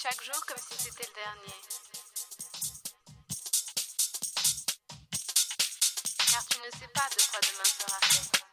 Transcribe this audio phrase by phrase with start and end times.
[0.00, 1.60] chaque jour comme si c'était le dernier.
[6.30, 8.47] Car tu ne sais pas de quoi demain sera fait.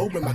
[0.00, 0.34] roll with my.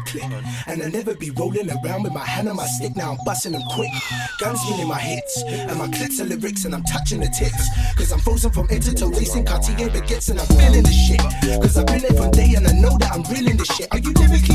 [0.68, 2.96] And I never be rolling around with my hand on my stick.
[2.96, 3.92] Now I'm busting them quick.
[4.40, 5.44] Guns in my hits.
[5.44, 7.66] And my clips are lyrics and I'm touching the tips.
[7.98, 11.22] Cause I'm frozen from head to toe, racing Cartier baguettes and I'm feeling the shit.
[11.62, 13.88] Cause I've been there from day and I know that I'm reeling this shit.
[13.92, 14.55] Are you lyrically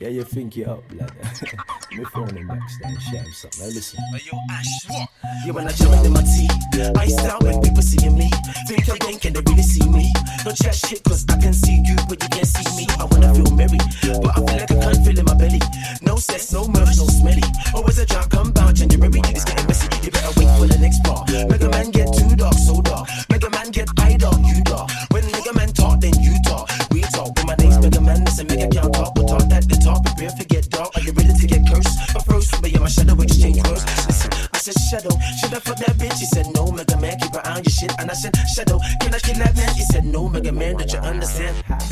[0.00, 1.12] Yeah, you think you're up, lad.
[1.92, 3.60] Me phone him backstage, share him something.
[3.60, 4.00] Now listen.
[4.24, 5.08] Yo, Ash, what?
[5.44, 6.48] Yeah, when I jump in my team,
[6.96, 8.30] I start when people see me.
[8.66, 10.10] Think again, can they really see me?
[10.42, 12.88] Don't chat shit, cause I can see you, but you can't see me.
[12.98, 13.76] I wanna feel merry,
[14.24, 15.60] but I feel like I can't feel in my belly.
[16.00, 17.44] No sex, no merch, no smelly.
[17.74, 19.84] Always a drop, come bound, January, it is getting messy.
[20.00, 21.28] You better wait for the next bar.
[21.28, 23.06] Make a man get too dark, so dark.
[23.28, 24.88] Make a man get eye dark, you dark.
[25.12, 26.72] When nigga man talk, then you talk.
[26.88, 28.89] We talk, when my name's Mega Man, listen, Mega Count.
[37.80, 37.92] shit.
[37.98, 39.74] And I said, Shadow, can I kidnap man?
[39.74, 41.89] He said, No, Mega Man, that you understand?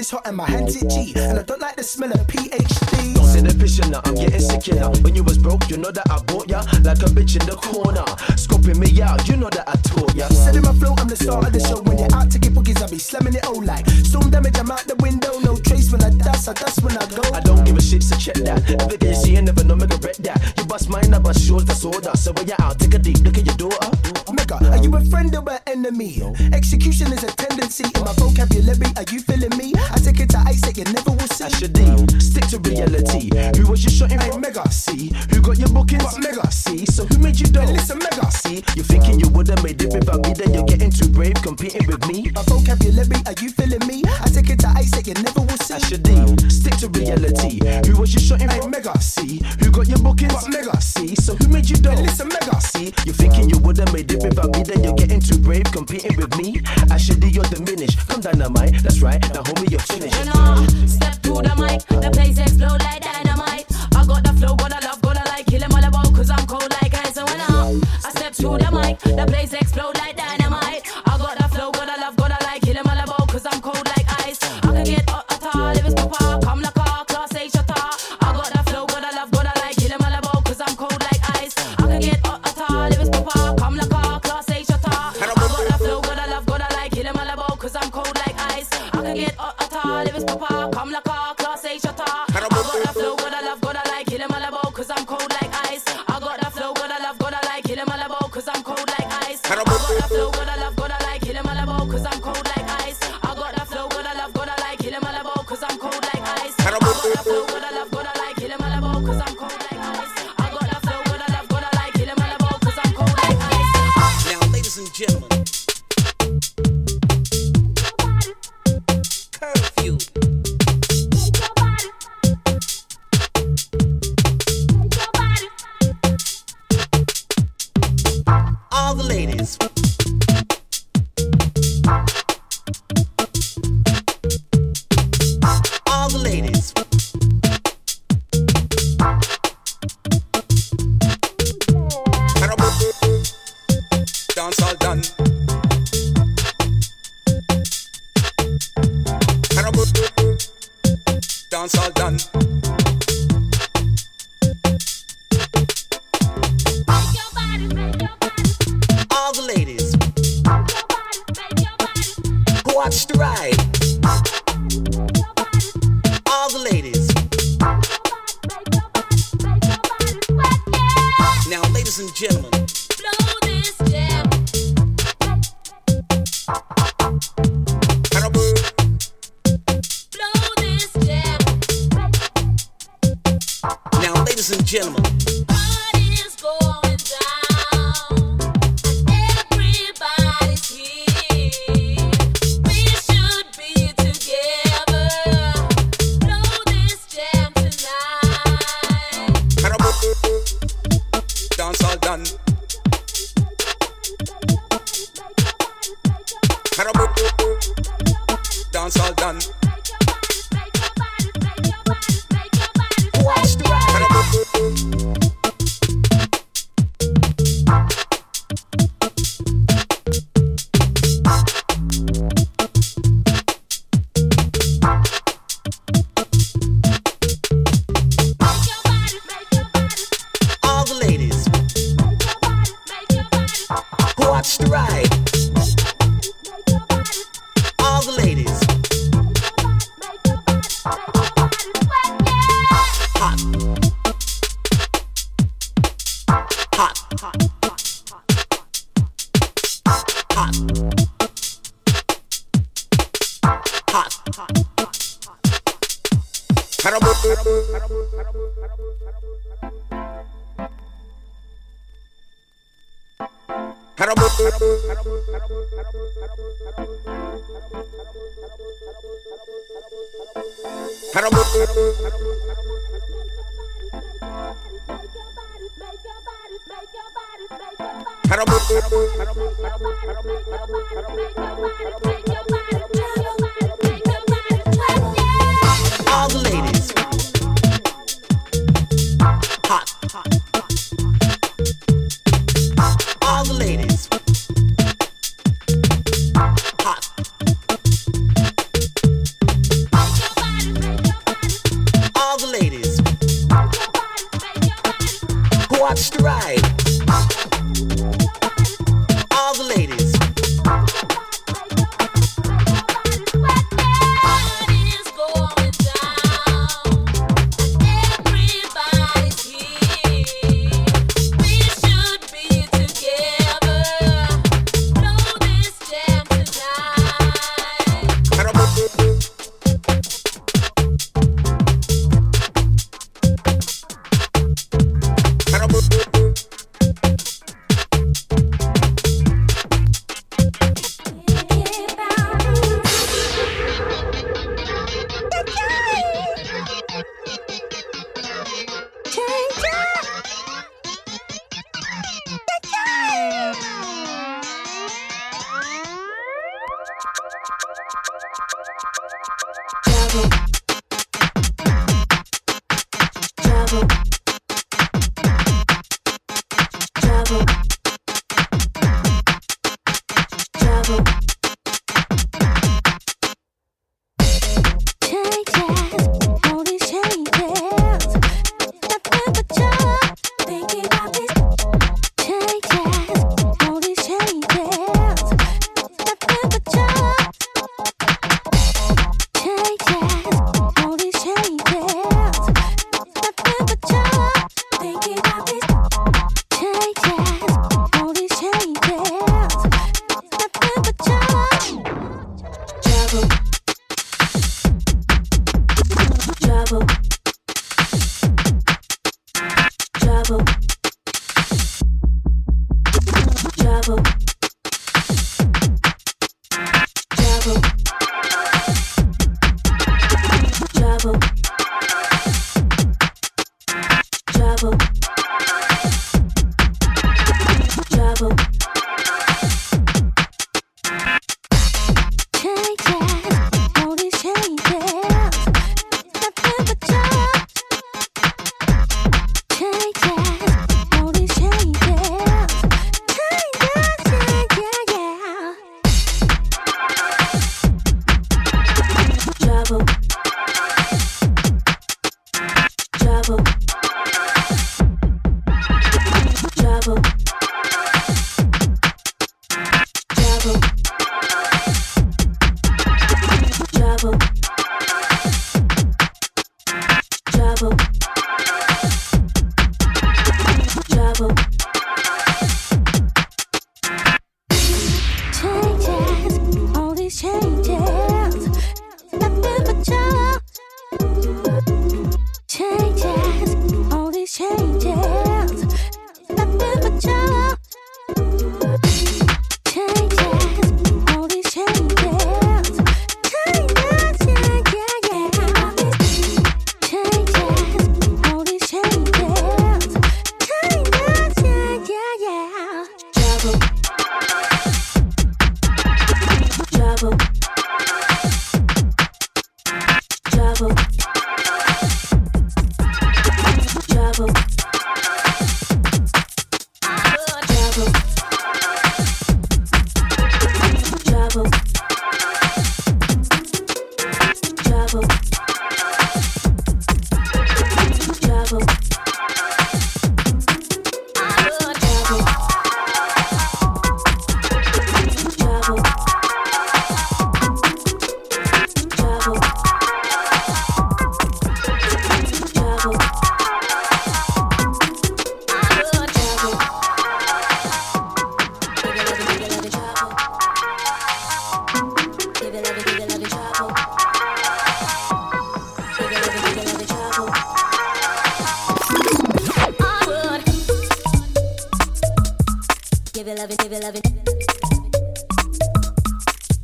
[0.00, 1.12] is hot and my hands itchy.
[1.14, 3.14] And I don't like the smell of PhD.
[3.14, 4.74] Don't send the fish now, I'm getting sick you.
[5.04, 6.60] When you was broke, you know that I bought ya.
[6.82, 8.04] Like a bitch in the corner.
[8.40, 10.26] Scoping me out, you know that I taught ya.
[10.28, 11.80] Setting my flow, I'm the star of the show.
[11.82, 14.58] When you're out to get boogies, I be slamming it all like storm damage.
[14.58, 17.22] I'm out the window, no trace when I dust, I dust when I go.
[17.36, 18.58] I don't give a shit, so check that.
[18.80, 20.40] Every day, see, I never know, me a regret that.
[20.56, 22.19] You bust mine, I bust yours, that's all that's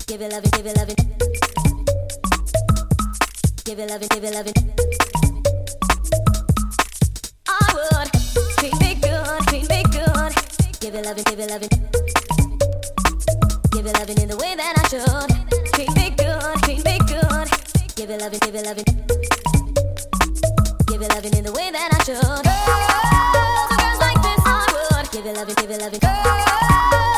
[0.06, 0.94] Give it loving, give it loving.
[3.64, 4.54] Give it loving, give it loving.
[7.48, 8.12] I would
[8.56, 10.32] treat me good, treat me good.
[10.80, 11.68] Give it loving, give it loving.
[13.72, 15.28] Give it loving in the way that I should.
[15.74, 17.48] Treat me good, treat me good.
[17.96, 18.84] Give it loving, give it loving.
[20.86, 22.22] Give it loving in the way that I should.
[22.22, 25.10] Girls, girls like this, I would.
[25.10, 25.98] Give it loving, give it loving.
[25.98, 27.15] Girls.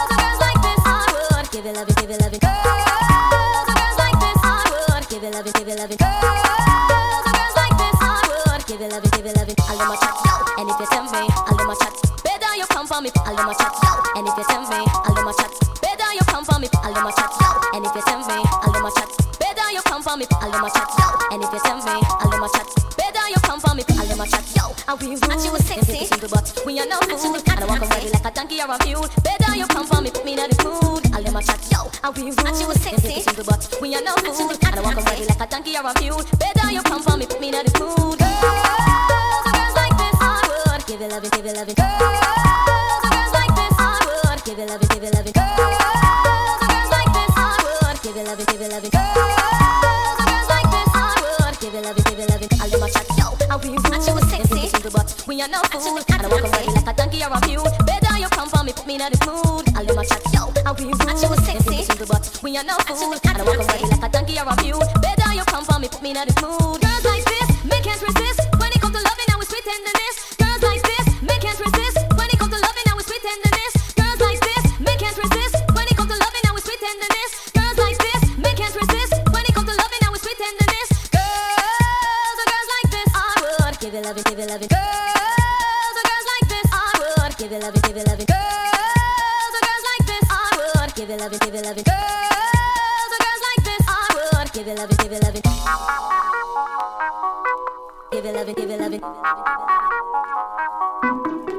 [1.50, 2.40] Give it loving, give it loving.
[2.44, 5.08] Girls, oh, girls like this, I would.
[5.08, 5.96] Give it loving, give it loving.
[5.96, 8.62] Girls, oh, girls like this, I would.
[8.68, 9.56] Give it loving, give it loving.
[9.64, 10.12] I'll let my chat.
[10.60, 11.94] And if you tempt me, I'll let my chat.
[12.20, 13.08] Better you come for me.
[13.24, 13.72] I'll let my chat.
[14.12, 15.52] And if you tempt me, I'll let my chat.
[15.80, 16.68] Better you come for me.
[16.84, 17.32] I'll let my chat.
[17.72, 19.08] And if you tempt me, I'll let my chat.
[19.40, 20.24] Better you come for me.
[20.28, 20.90] I'll let my chat.
[21.32, 22.68] And if you tempt me, I'll let my chat.
[22.92, 23.82] Better you come for me.
[23.88, 24.76] I'll let my chat go.
[24.84, 27.40] And we and she was sexy, but we are not no fool.
[27.40, 29.08] And I walk away like a donkey or a mule
[29.54, 31.04] you come for me, put me in the mood.
[31.14, 31.60] I'll do my chat.
[31.70, 32.46] Yo, and we rude.
[32.46, 34.50] And you was sexy, but we are no fool.
[34.50, 36.22] And I walk around like a donkey or a mule.
[36.38, 38.18] Better you come for me, put me in the mood.
[38.18, 41.74] Girls, girls like this, I would give you loving, give you loving.
[41.74, 42.18] Girls,
[43.08, 45.34] girls like this, I would give you loving, give you loving.
[45.34, 48.92] Girls, girls like this, I would give you loving, give you loving.
[48.94, 52.50] Girls, girls like this, I would give you loving, give you loving.
[52.58, 55.62] I'll do my chat, yo, and we and she was sexy, but we are no
[55.72, 55.98] fool.
[55.98, 57.66] And I walk around like a donkey or a mule.
[58.18, 59.62] Better you come for me, put me in the mood.
[59.76, 62.74] I'll do my chat, yo, and we and she was sexy, but we are no
[62.82, 63.14] fool.
[63.14, 64.82] And I walk around like a donkey or a mule.
[65.00, 66.82] Better you come for me, put me in the mood.
[66.82, 70.27] Girls like this, men can't resist when it comes to loving and with sweet tenderness.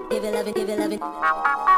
[0.09, 0.53] Give you loving.
[0.53, 1.68] Give you loving,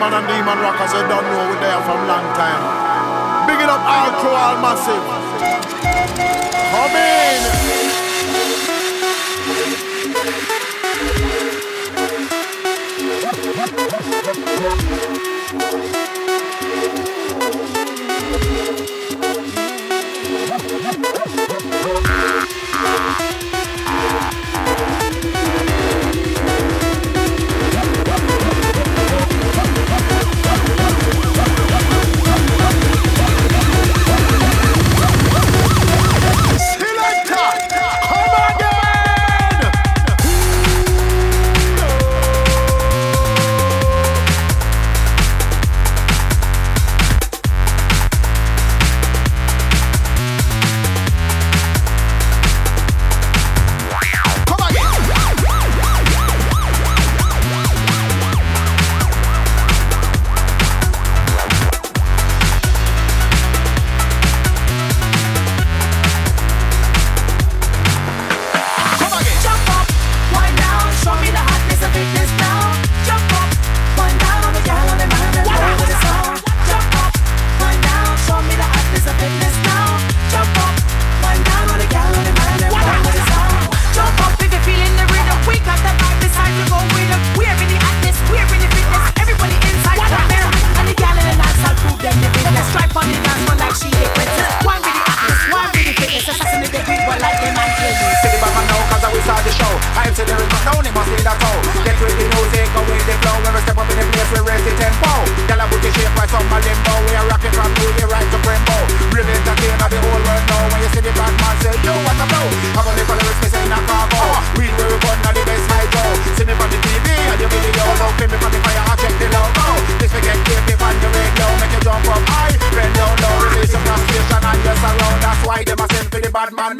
[0.00, 2.31] man and demon rockers, they don't know where they are from land.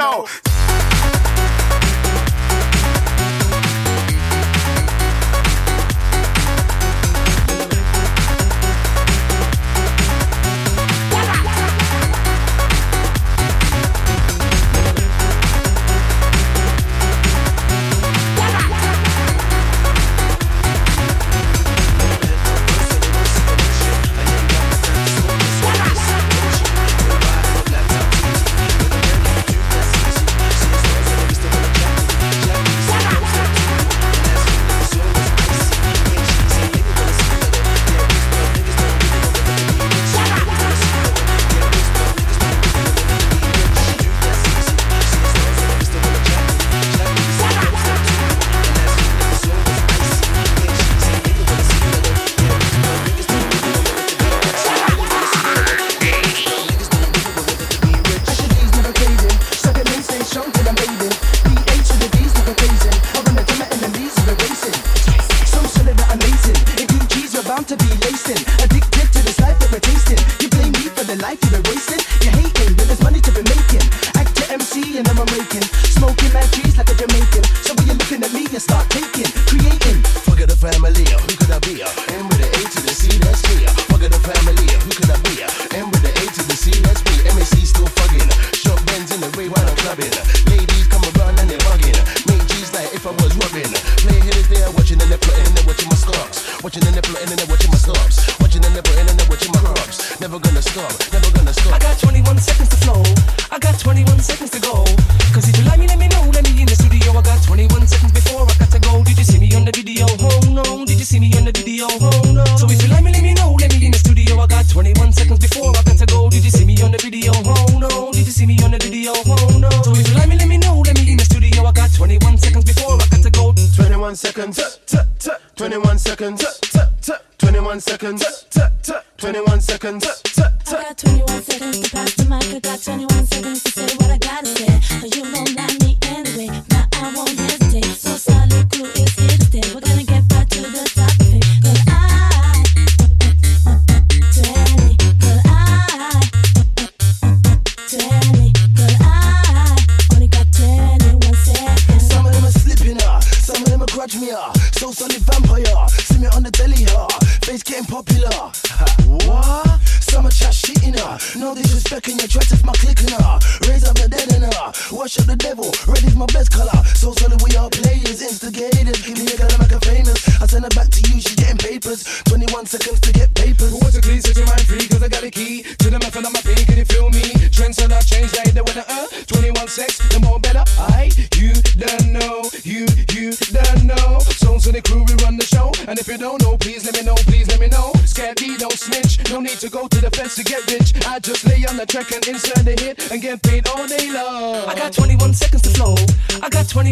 [0.03, 0.52] no.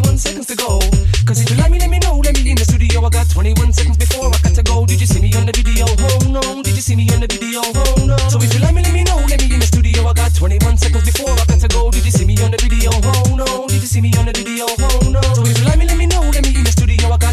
[0.01, 0.79] 21 seconds to go.
[1.27, 2.17] Cause if you like me, let me know.
[2.25, 3.05] Let me in the studio.
[3.05, 4.87] I got 21 seconds before I got to go.
[4.87, 5.85] Did you see me on the video?
[5.85, 6.63] Oh no.
[6.63, 7.61] Did you see me on the video?
[7.61, 8.17] Oh no.
[8.33, 9.21] So if you like me, let me know.
[9.29, 10.07] Let me in the studio.
[10.09, 11.91] I got 21 seconds before I got to go.
[11.91, 12.91] Did you see me on the video?
[12.97, 13.69] Oh no.
[13.69, 14.65] Did you see me on the video?
[14.69, 15.21] Oh no.
[15.37, 15.90] So if you like me,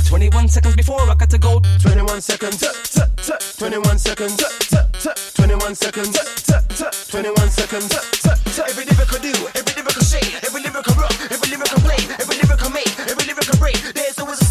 [0.07, 1.59] 21 seconds before I got to go.
[1.81, 2.63] 21 seconds.
[3.57, 4.37] 21 seconds.
[5.35, 6.17] 21 seconds.
[7.11, 7.91] 21 seconds.
[8.57, 12.99] Every lyrical do, every lyrical shake, every lyrical rock, every lyrical play, every lyrical make,
[12.99, 13.75] every lyrical break.
[13.93, 14.46] There's always a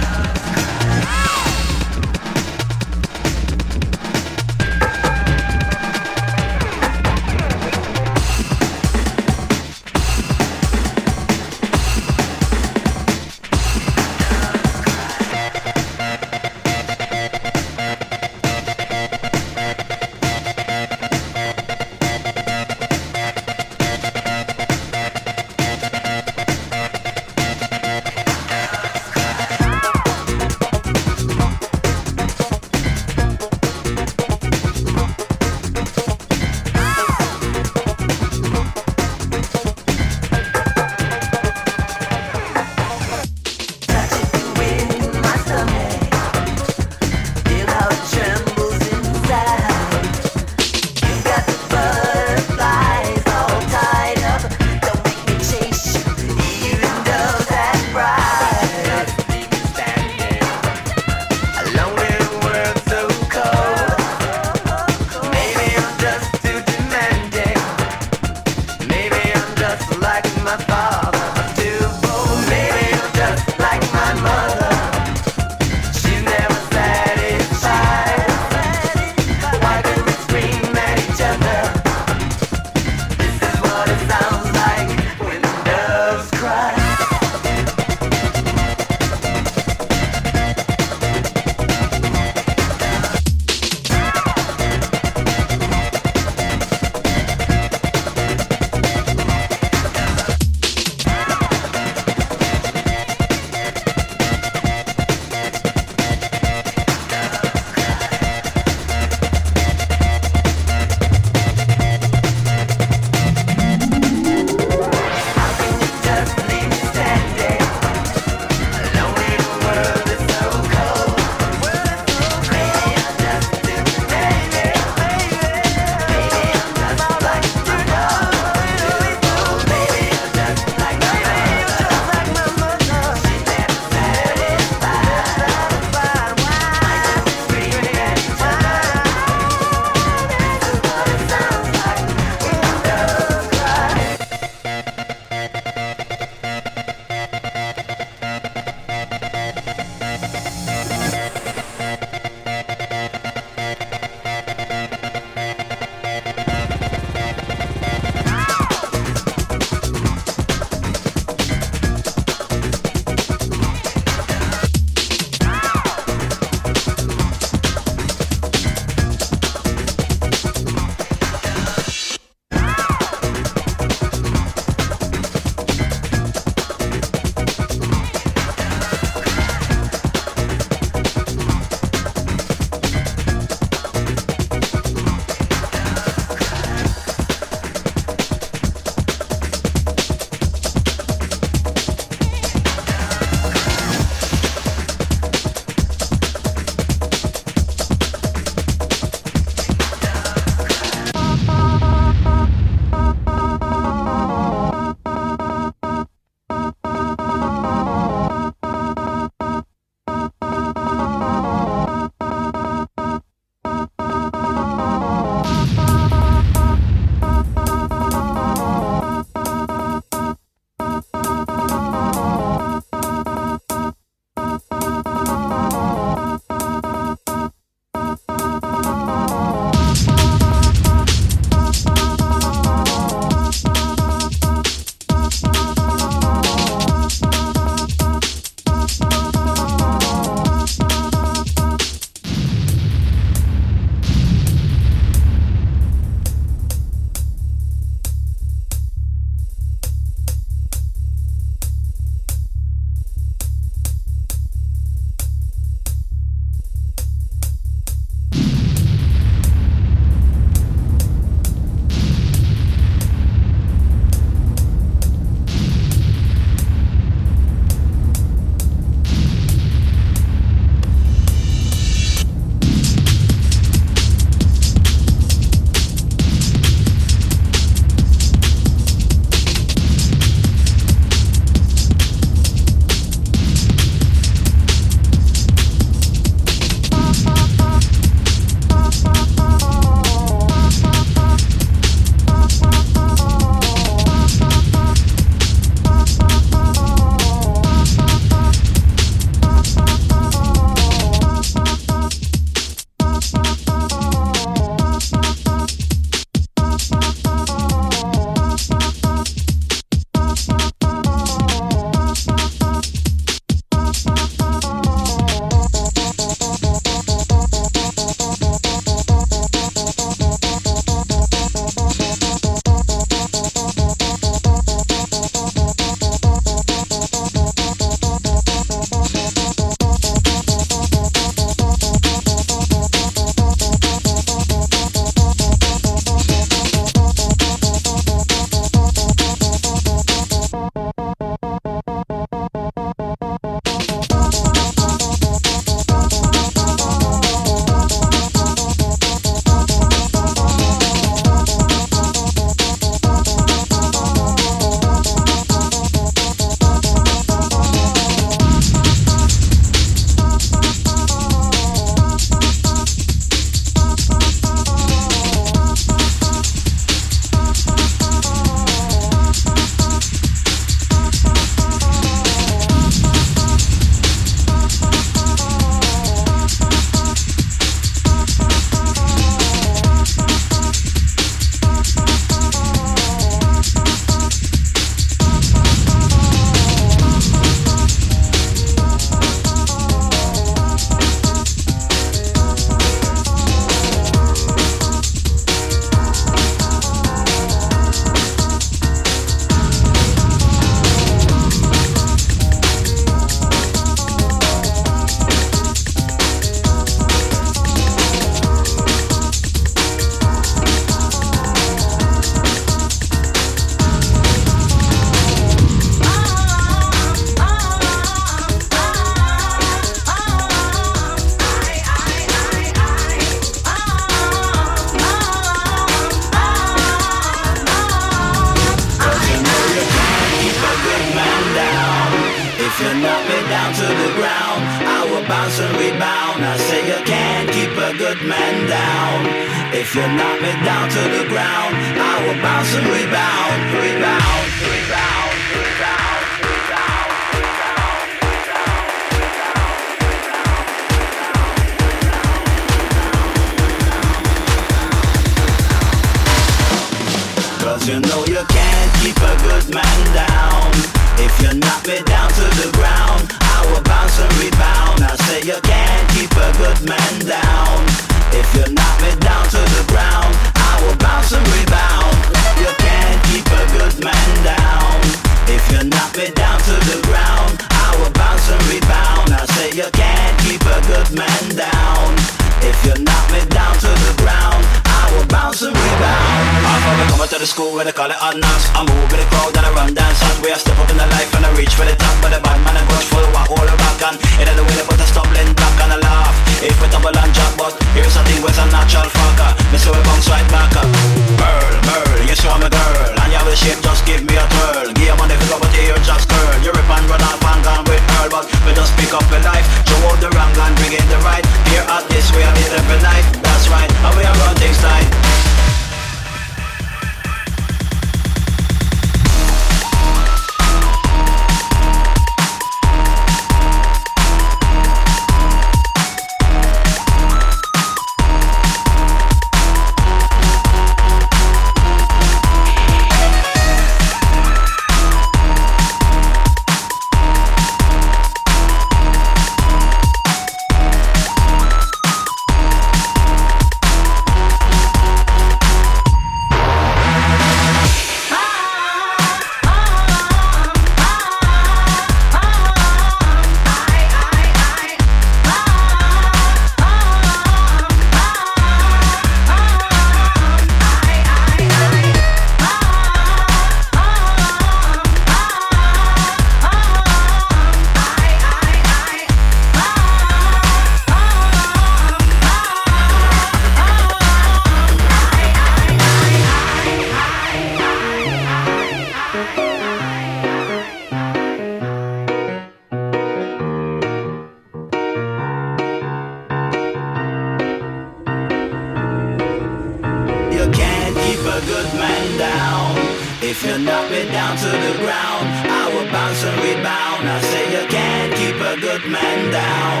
[591.60, 592.96] a good man down.
[593.42, 595.46] If you knock me down to the ground,
[595.80, 597.22] I will bounce and rebound.
[597.28, 600.00] I say you can't keep a good man down.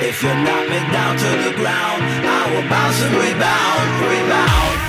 [0.00, 2.00] If you knock me down to the ground,
[2.38, 4.83] I will bounce and rebound, rebound.